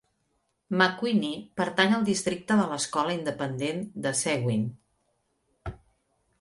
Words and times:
McQueeney 0.81 1.35
pertany 1.61 1.93
al 1.99 2.07
districte 2.07 2.59
de 2.63 2.67
l'escola 2.73 3.15
independent 3.19 3.87
de 4.09 4.17
Seguin. 4.25 4.67